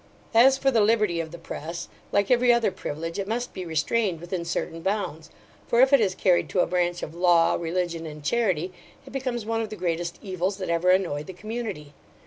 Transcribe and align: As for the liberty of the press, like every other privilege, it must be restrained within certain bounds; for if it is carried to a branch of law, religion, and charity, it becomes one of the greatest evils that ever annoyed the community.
As 0.33 0.57
for 0.57 0.71
the 0.71 0.81
liberty 0.81 1.19
of 1.19 1.29
the 1.29 1.37
press, 1.37 1.87
like 2.11 2.31
every 2.31 2.51
other 2.51 2.71
privilege, 2.71 3.19
it 3.19 3.27
must 3.27 3.53
be 3.53 3.67
restrained 3.67 4.19
within 4.19 4.43
certain 4.43 4.81
bounds; 4.81 5.29
for 5.67 5.79
if 5.79 5.93
it 5.93 6.01
is 6.01 6.15
carried 6.15 6.49
to 6.49 6.61
a 6.61 6.65
branch 6.65 7.03
of 7.03 7.13
law, 7.13 7.53
religion, 7.53 8.07
and 8.07 8.23
charity, 8.23 8.73
it 9.05 9.13
becomes 9.13 9.45
one 9.45 9.61
of 9.61 9.69
the 9.69 9.75
greatest 9.75 10.17
evils 10.23 10.57
that 10.57 10.69
ever 10.71 10.89
annoyed 10.89 11.27
the 11.27 11.33
community. 11.33 11.93